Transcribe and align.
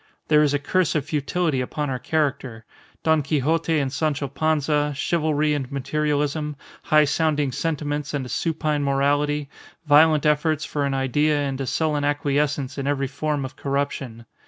There 0.29 0.41
is 0.41 0.55
a 0.55 0.57
curse 0.57 0.95
of 0.95 1.05
futility 1.05 1.61
upon 1.61 1.91
our 1.91 1.99
character: 1.99 2.65
Don 3.03 3.21
Quixote 3.21 3.77
and 3.79 3.93
Sancho 3.93 4.27
Panza, 4.27 4.93
chivalry 4.95 5.53
and 5.53 5.71
materialism, 5.71 6.55
high 6.81 7.05
sounding 7.05 7.51
sentiments 7.51 8.11
and 8.11 8.25
a 8.25 8.29
supine 8.29 8.83
morality, 8.83 9.47
violent 9.85 10.25
efforts 10.25 10.65
for 10.65 10.87
an 10.87 10.95
idea 10.95 11.37
and 11.41 11.61
a 11.61 11.67
sullen 11.67 12.03
acquiescence 12.03 12.79
in 12.79 12.87
every 12.87 13.05
form 13.05 13.45
of 13.45 13.55
corruption. 13.55 14.25